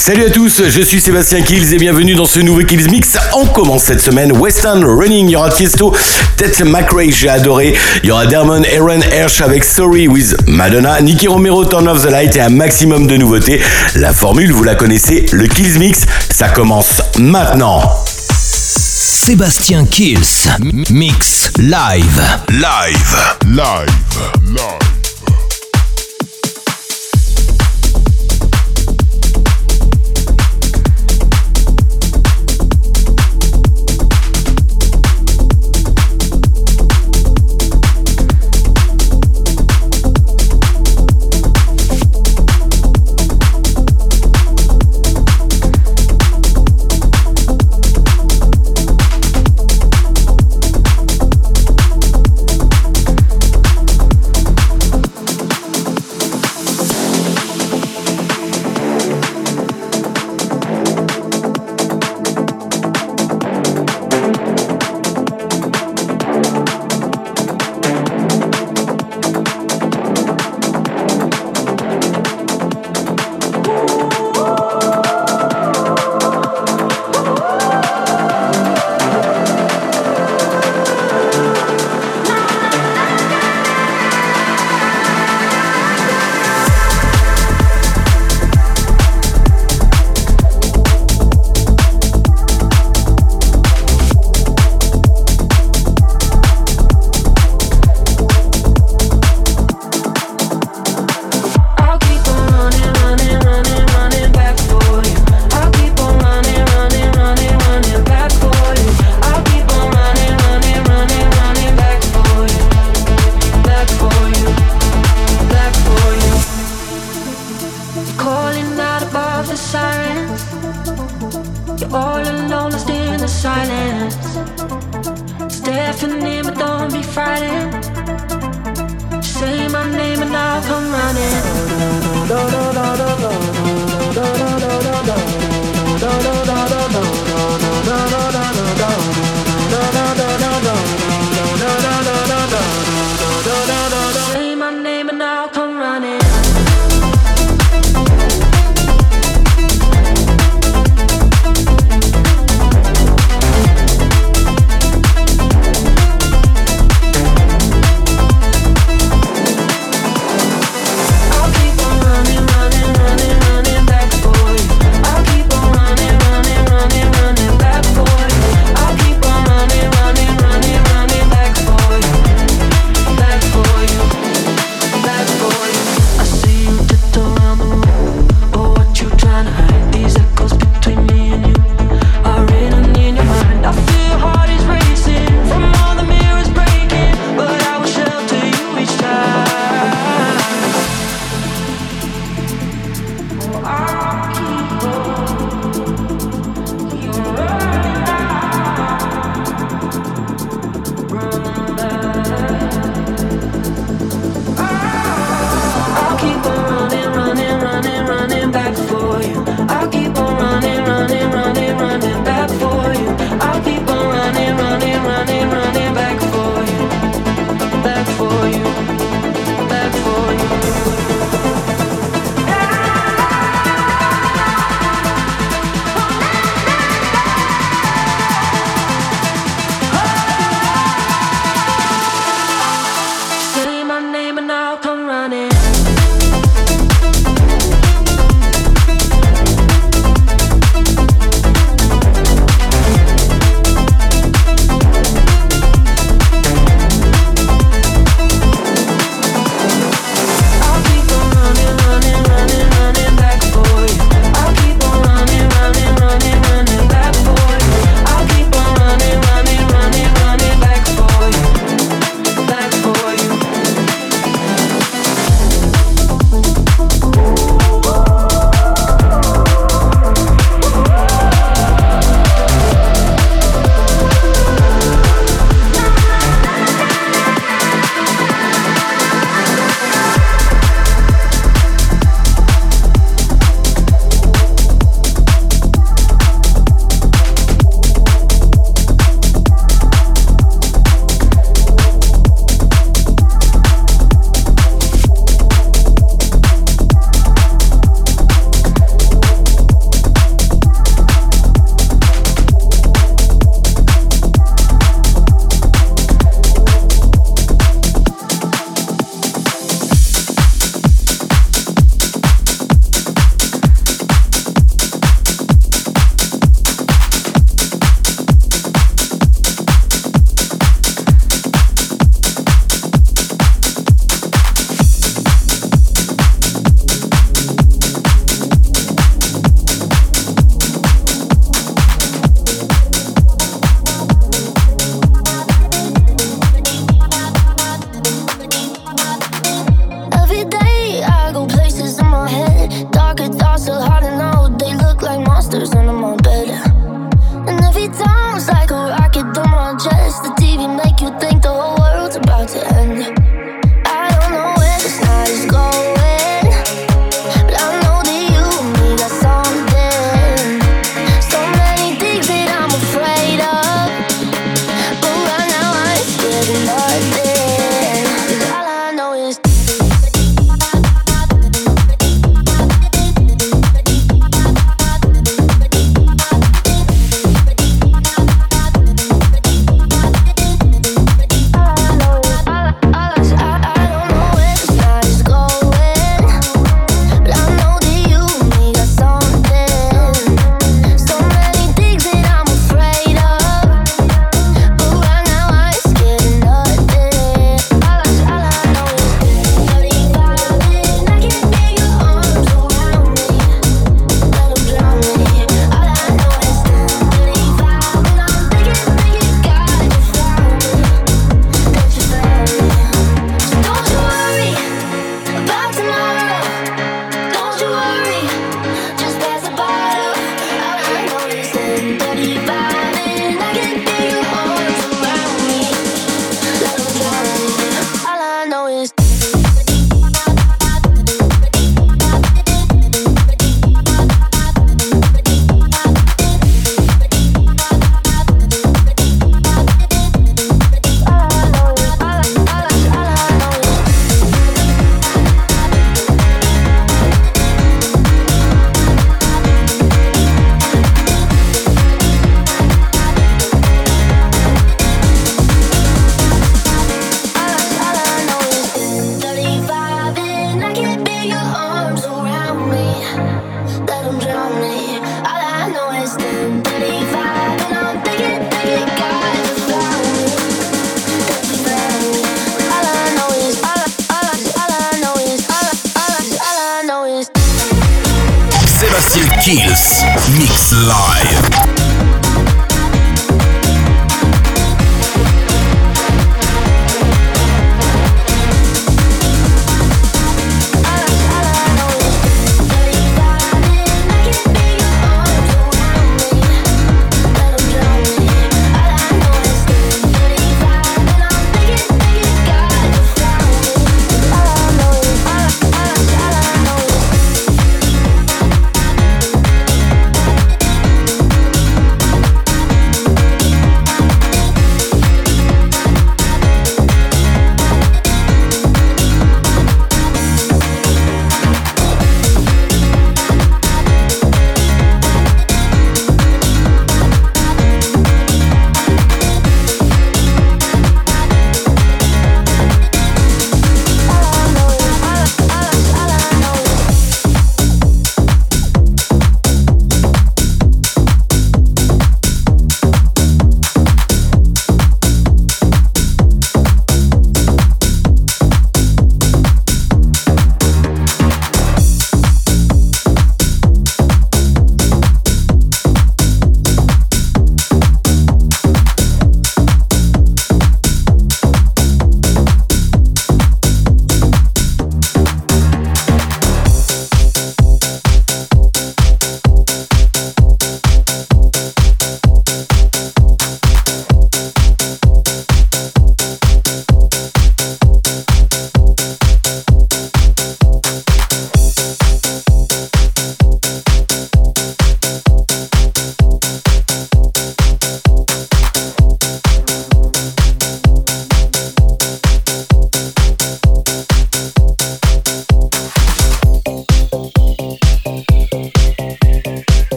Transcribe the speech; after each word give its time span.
Salut 0.00 0.24
à 0.24 0.30
tous, 0.30 0.62
je 0.66 0.80
suis 0.80 0.98
Sébastien 0.98 1.42
Kills 1.42 1.74
et 1.74 1.76
bienvenue 1.76 2.14
dans 2.14 2.24
ce 2.24 2.40
nouveau 2.40 2.62
Kills 2.62 2.90
Mix. 2.90 3.18
On 3.34 3.44
commence 3.44 3.82
cette 3.82 4.00
semaine 4.00 4.32
Western 4.32 4.82
Running, 4.82 5.26
il 5.28 5.32
y 5.32 5.36
aura 5.36 5.50
Tiesto, 5.50 5.94
Ted 6.38 6.64
McRae, 6.64 7.10
j'ai 7.10 7.28
adoré. 7.28 7.74
Il 8.02 8.08
y 8.08 8.10
aura 8.10 8.24
Dermon 8.24 8.62
Aaron 8.74 9.02
Hersh 9.12 9.42
avec 9.42 9.62
Sorry 9.62 10.08
with 10.08 10.34
Madonna, 10.46 11.02
Nicky 11.02 11.28
Romero, 11.28 11.66
Turn 11.66 11.86
of 11.86 12.02
the 12.02 12.10
Light 12.10 12.34
et 12.34 12.40
un 12.40 12.48
maximum 12.48 13.06
de 13.06 13.18
nouveautés. 13.18 13.60
La 13.94 14.14
formule, 14.14 14.52
vous 14.52 14.64
la 14.64 14.74
connaissez, 14.74 15.26
le 15.32 15.46
Kills 15.46 15.78
Mix, 15.78 16.06
ça 16.30 16.48
commence 16.48 17.02
maintenant. 17.18 17.82
Sébastien 18.06 19.84
Kills, 19.84 20.48
mix 20.88 21.52
live. 21.58 22.22
Live. 22.48 23.16
Live. 23.44 23.84
Live. 24.46 24.99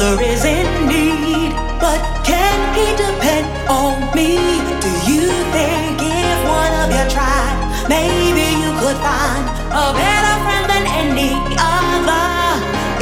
brother 0.00 0.22
is 0.22 0.44
in 0.46 0.66
need, 0.88 1.52
but 1.78 2.00
can 2.24 2.56
he 2.74 2.86
depend 2.96 3.46
on 3.68 4.00
me? 4.16 4.40
Do 4.80 4.90
you 5.12 5.28
think 5.52 6.00
if 6.00 6.38
one 6.48 6.72
of 6.80 6.88
you 6.88 7.04
tried, 7.12 7.56
maybe 7.86 8.46
you 8.62 8.70
could 8.80 8.96
find 9.04 9.44
a 9.68 9.92
better 9.92 10.34
friend 10.44 10.64
than 10.72 10.84
any 11.04 11.32
other? 11.60 12.24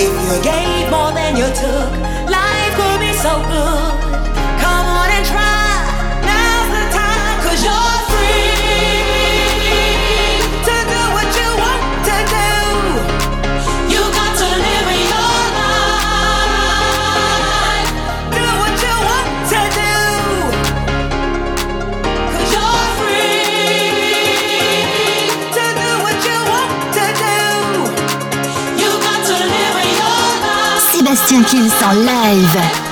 If 0.04 0.11
you 0.11 0.42
gave 0.42 0.90
more 0.90 1.12
than 1.12 1.37
you 1.37 1.46
took, 1.62 1.90
Jean-Sébastien 31.28 31.44
Kills 31.44 31.70
live. 31.92 32.88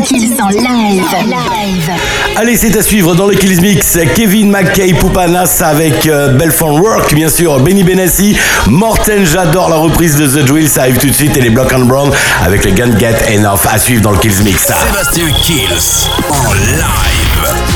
Kills 0.00 0.40
en 0.40 0.48
live. 0.48 1.90
Allez, 2.36 2.56
c'est 2.56 2.76
à 2.76 2.82
suivre 2.82 3.14
dans 3.14 3.26
le 3.26 3.34
Kills 3.34 3.60
Mix. 3.60 3.98
Kevin 4.14 4.50
McKay, 4.50 4.94
Poupanas 4.94 5.62
avec 5.62 6.06
euh, 6.06 6.38
Work, 6.60 7.14
bien 7.14 7.28
sûr. 7.28 7.60
Benny 7.60 7.82
Benassi, 7.84 8.36
Morten, 8.68 9.26
j'adore 9.26 9.68
la 9.68 9.76
reprise 9.76 10.16
de 10.16 10.26
The 10.26 10.44
Drill. 10.44 10.68
Ça 10.68 10.82
arrive 10.82 10.98
tout 10.98 11.08
de 11.08 11.12
suite. 11.12 11.36
Et 11.36 11.40
les 11.40 11.50
Block 11.50 11.72
and 11.72 11.84
Brown 11.84 12.10
avec 12.44 12.64
le 12.64 12.70
Gun 12.70 12.98
Get 12.98 13.36
Enough 13.36 13.66
à 13.70 13.78
suivre 13.78 14.02
dans 14.02 14.12
le 14.12 14.18
Kills 14.18 14.42
Mix. 14.44 14.62
Sébastien 14.66 15.26
Kills 15.42 16.08
en 16.30 16.52
live. 16.54 17.71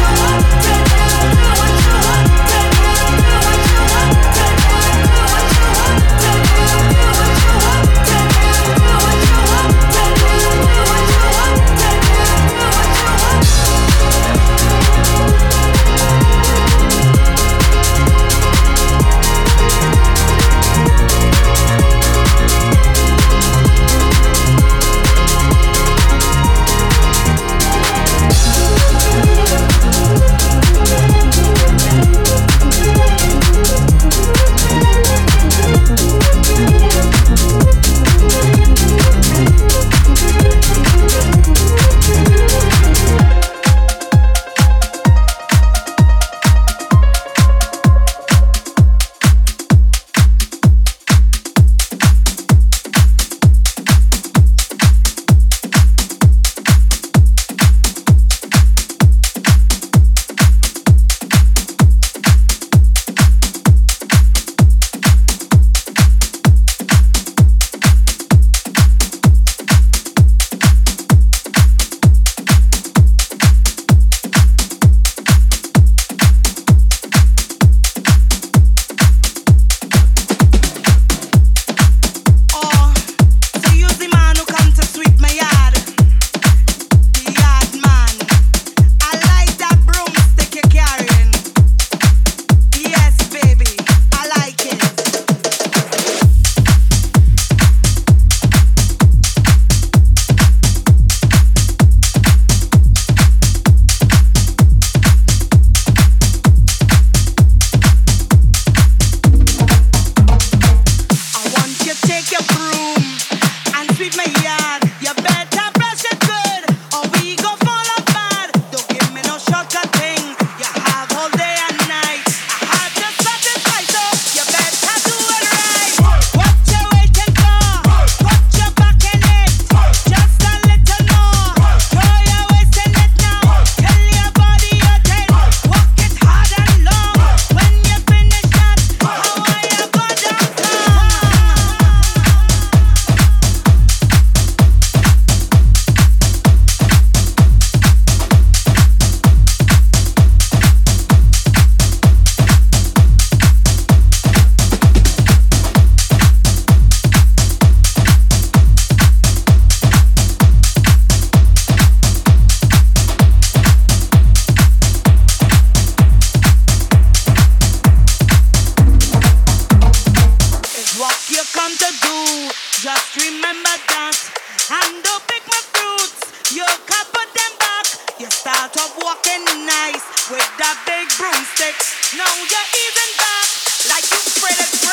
broomstick. 181.14 181.78
Now 182.18 182.26
you're 182.26 182.70
even 182.84 183.08
back 183.18 183.48
like 183.90 184.06
you 184.10 184.18
spread 184.18 184.58
it. 184.58 184.85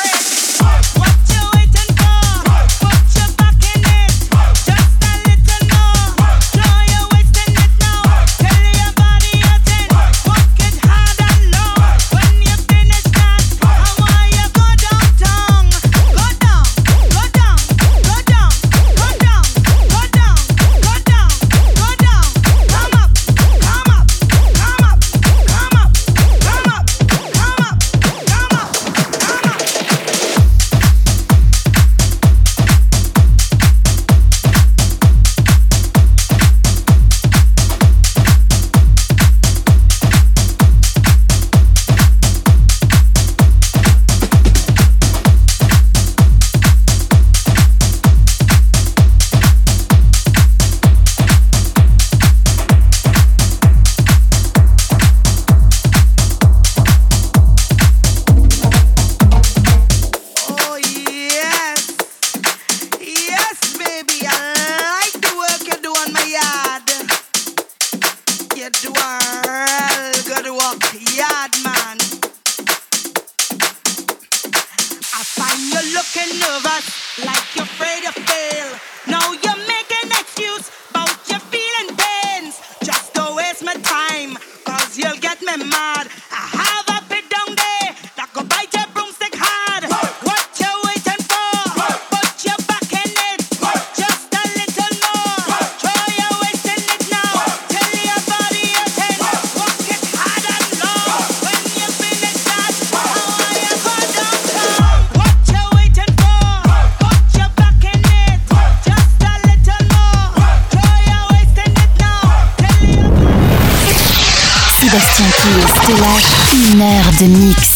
Stella, 115.44 116.14
une 116.54 116.80
heure 116.80 117.12
de 117.20 117.26
mix. 117.26 117.73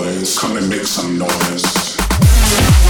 boys, 0.00 0.38
come 0.38 0.56
and 0.56 0.68
make 0.68 0.84
some 0.84 1.18
noise. 1.18 2.89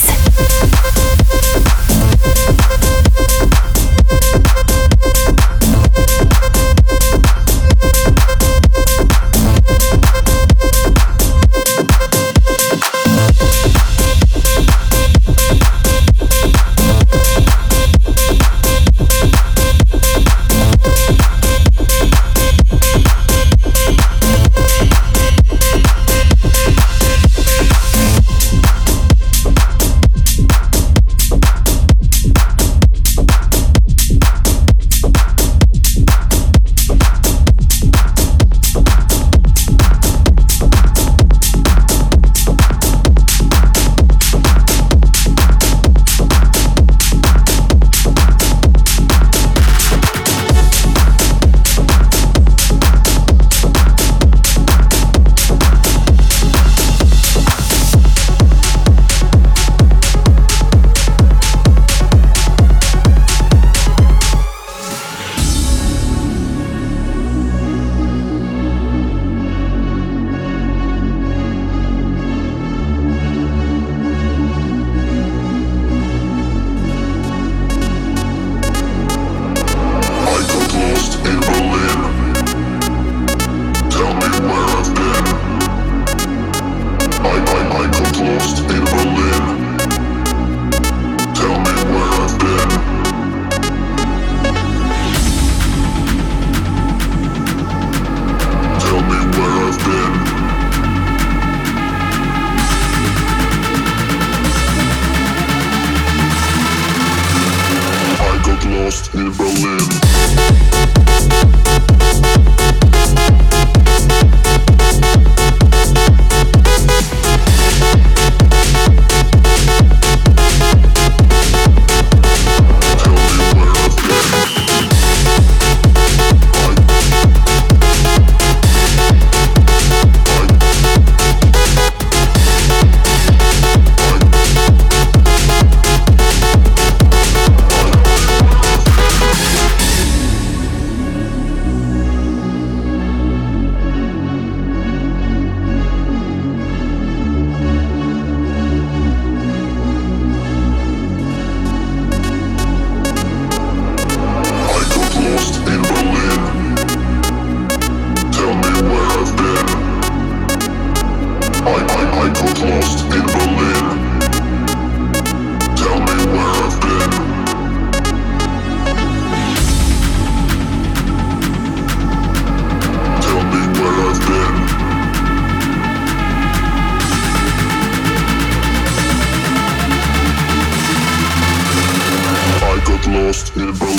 lost 183.31 183.55
in 183.55 183.67
the 183.67 183.90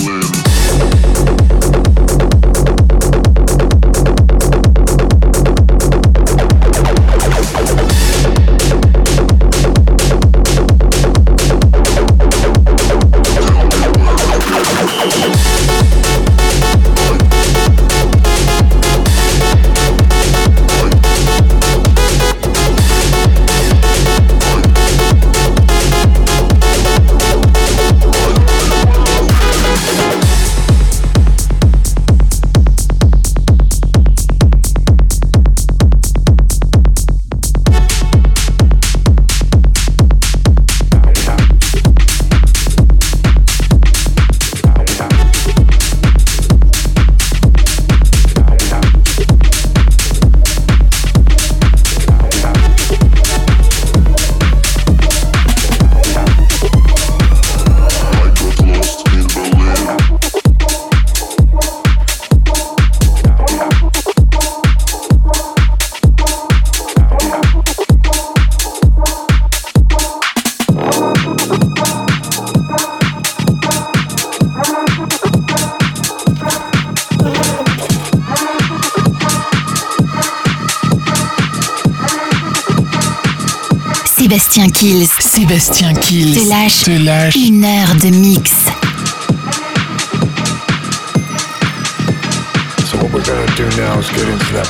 Kills 86.12 86.34
te 86.34 86.46
lâche, 86.46 86.84
te 86.84 86.98
lâche 86.98 87.36
une 87.36 87.64
heure 87.64 87.94
de 87.94 88.10
mix. 88.10 88.50
So 92.84 92.98
what 92.98 93.10
we're 93.14 93.24
gonna 93.24 93.46
do 93.56 93.64
now 93.80 93.98
is 93.98 94.10
get 94.10 94.28
into 94.28 94.52
that 94.52 94.68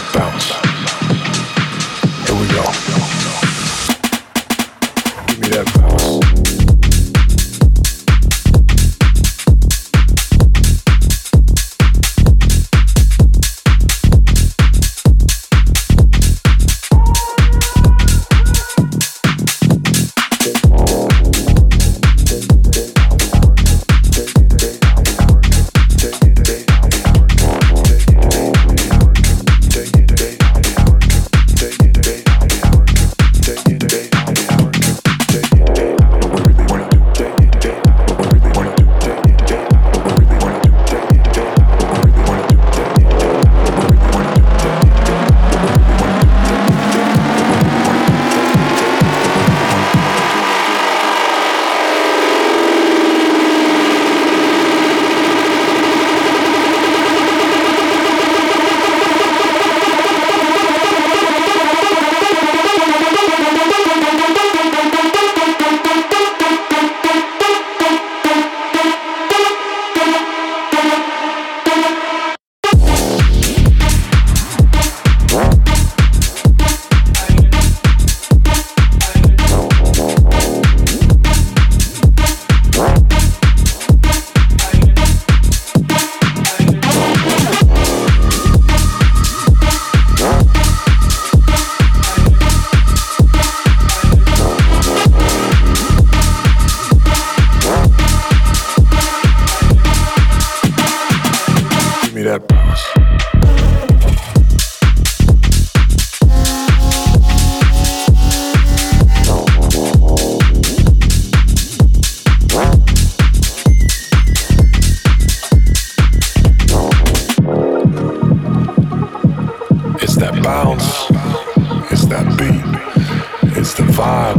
it's 123.73 123.81
the 123.81 123.87
vibe 124.03 124.37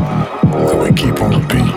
that 0.68 0.78
we 0.78 0.92
keep 0.94 1.20
on 1.20 1.32
repeat. 1.42 1.74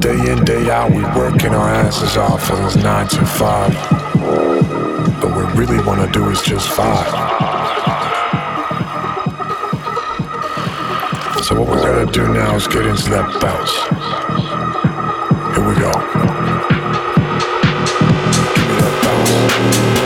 Day 0.00 0.32
in, 0.32 0.44
day 0.44 0.70
out, 0.70 0.90
we 0.90 1.02
working 1.18 1.52
our 1.52 1.68
asses 1.68 2.16
off 2.16 2.46
for 2.46 2.56
this 2.56 2.76
nine 2.76 3.06
to 3.08 3.26
five. 3.26 3.72
But 5.20 5.30
what 5.34 5.54
we 5.54 5.60
really 5.60 5.84
wanna 5.84 6.10
do 6.12 6.30
is 6.30 6.40
just 6.40 6.68
vibe. 6.70 7.12
So 11.44 11.60
what 11.60 11.68
we're 11.68 11.82
gonna 11.82 12.10
do 12.10 12.32
now 12.32 12.56
is 12.56 12.66
get 12.66 12.86
into 12.86 13.10
that 13.10 13.40
bounce. 13.40 13.74
Here 15.54 15.68
we 15.68 15.74
go. 15.74 15.92
Give 18.54 18.66
me 18.68 18.76
that 18.80 18.94
bounce. 19.04 19.99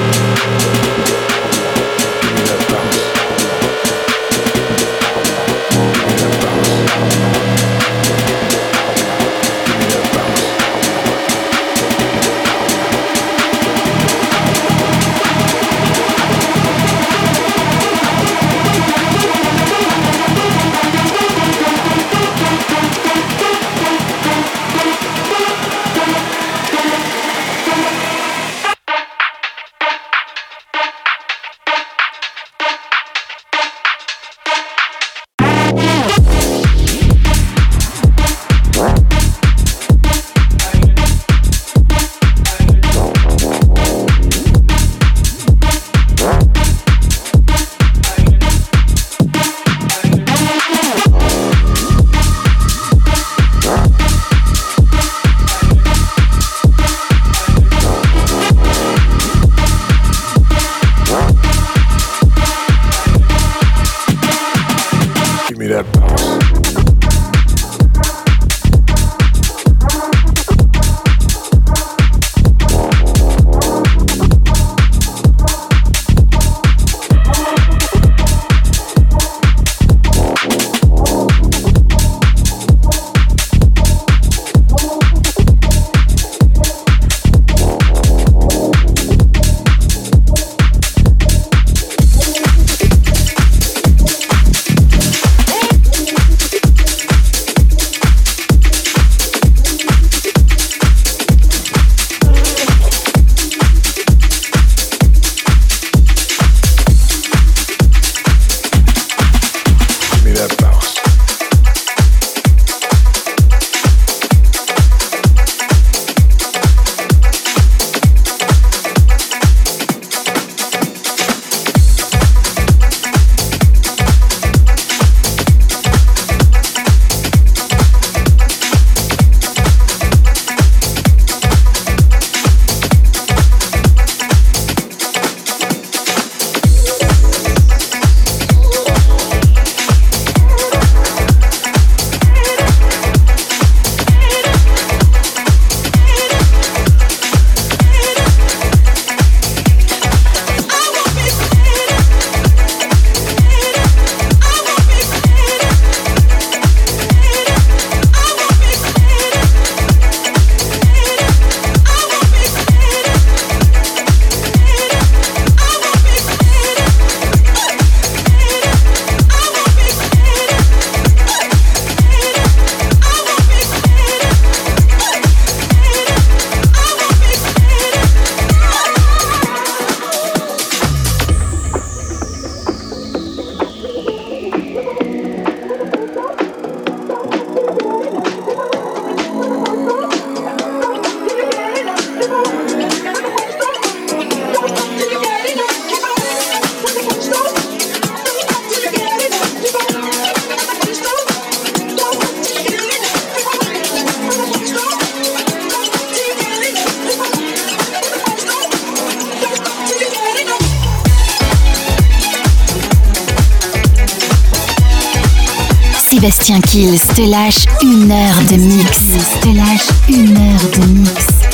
Sébastien 216.25 216.61
Kills 216.62 217.01
te 217.14 217.20
lâche 217.20 217.66
une 217.83 218.11
heure 218.11 218.41
de 218.51 218.57
mix. 218.57 218.99
Te 219.43 219.49
lâche 219.49 219.91
une 220.09 220.35
heure 220.39 220.70
de 220.70 220.87
mix. 220.99 221.53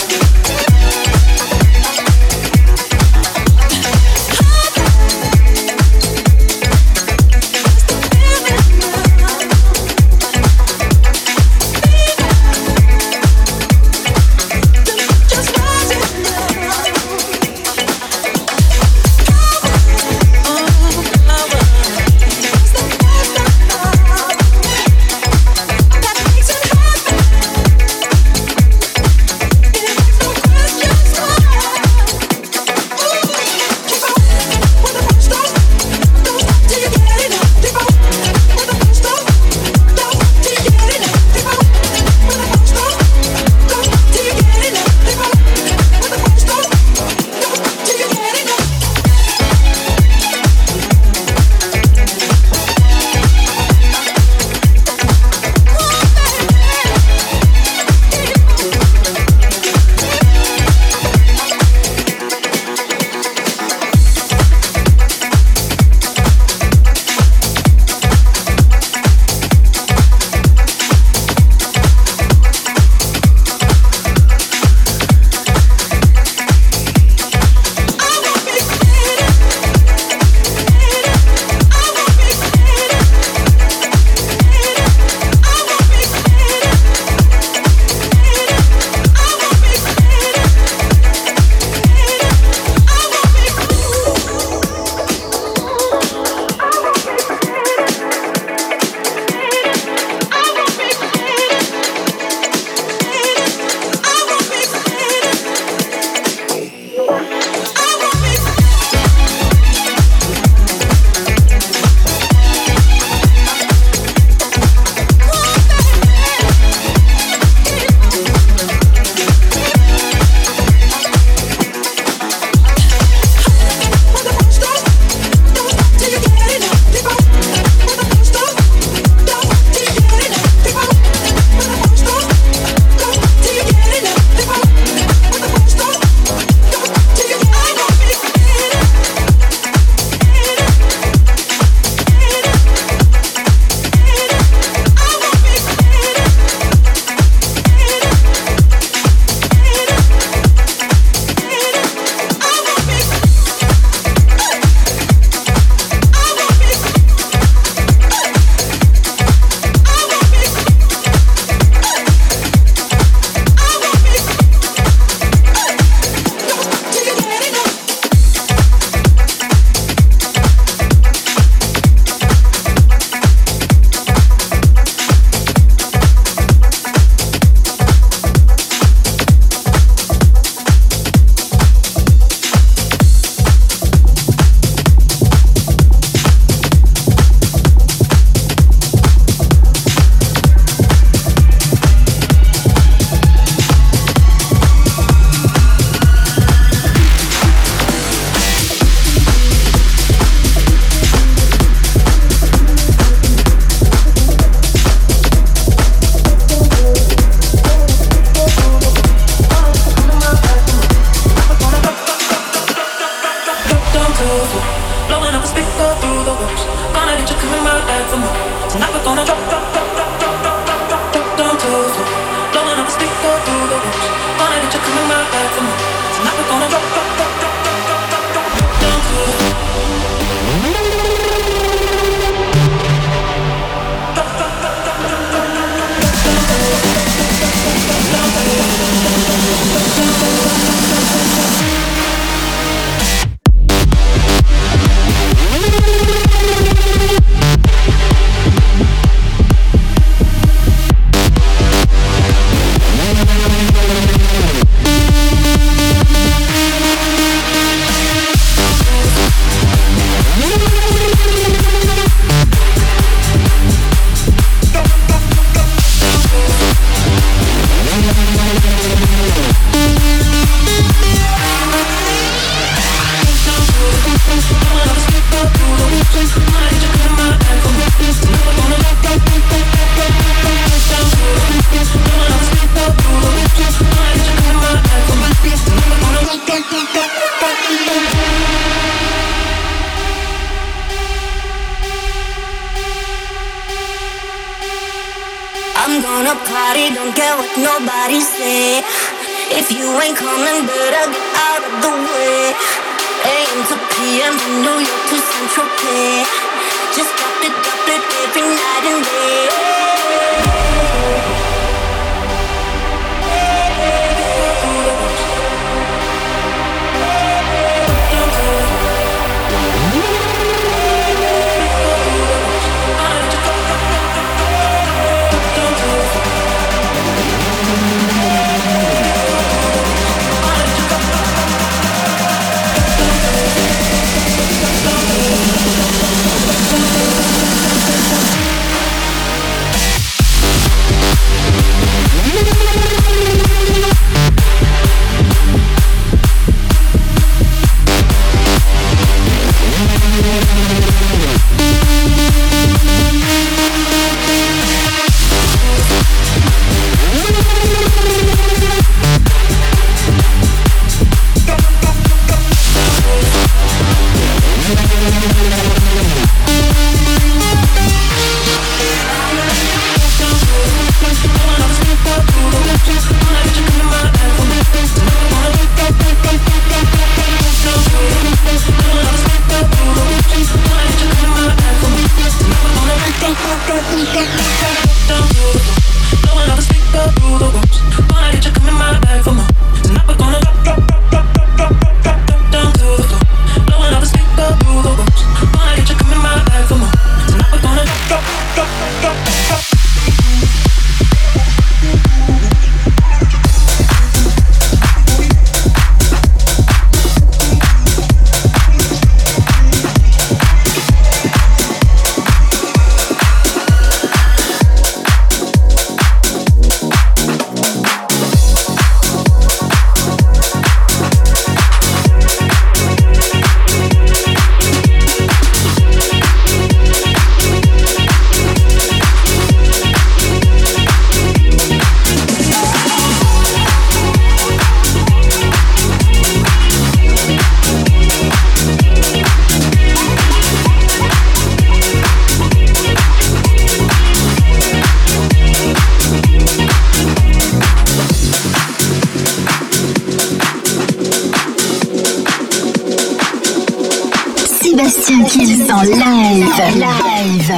Live. 455.83 456.47
Live. 456.75 457.53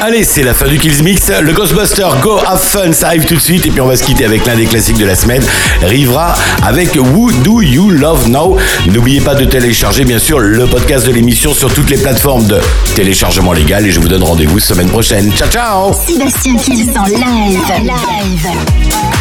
Allez, 0.00 0.24
c'est 0.24 0.42
la 0.42 0.54
fin 0.54 0.66
du 0.66 0.78
Kills 0.78 1.02
Mix. 1.02 1.30
Le 1.40 1.52
Ghostbuster 1.52 2.06
Go 2.20 2.38
Have 2.46 2.60
Fun, 2.60 2.92
ça 2.92 3.08
arrive 3.08 3.24
tout 3.24 3.36
de 3.36 3.40
suite. 3.40 3.64
Et 3.66 3.70
puis 3.70 3.80
on 3.80 3.86
va 3.86 3.96
se 3.96 4.04
quitter 4.04 4.24
avec 4.24 4.44
l'un 4.46 4.56
des 4.56 4.66
classiques 4.66 4.98
de 4.98 5.06
la 5.06 5.14
semaine. 5.14 5.42
Rivera 5.82 6.34
avec 6.66 6.94
Who 6.96 7.30
Do 7.42 7.62
You 7.62 7.90
Love 7.90 8.28
Now? 8.28 8.56
N'oubliez 8.90 9.20
pas 9.20 9.34
de 9.34 9.44
télécharger, 9.44 10.04
bien 10.04 10.18
sûr, 10.18 10.40
le 10.40 10.66
podcast 10.66 11.06
de 11.06 11.12
l'émission 11.12 11.54
sur 11.54 11.72
toutes 11.72 11.90
les 11.90 11.98
plateformes 11.98 12.46
de 12.46 12.60
téléchargement 12.94 13.52
légal. 13.52 13.86
Et 13.86 13.92
je 13.92 14.00
vous 14.00 14.08
donne 14.08 14.24
rendez-vous 14.24 14.58
semaine 14.58 14.88
prochaine. 14.88 15.32
Ciao, 15.32 15.48
ciao 15.48 15.92
Sébastien 15.92 16.56
Kills 16.56 16.90
en 16.98 17.04
live. 17.04 17.60
Live. 17.82 19.13